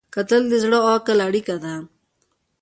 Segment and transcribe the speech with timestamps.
[0.15, 1.73] کتل د زړه او عقل اړیکه ده